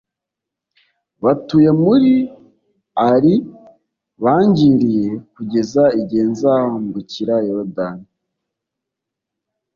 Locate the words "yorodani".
7.47-8.07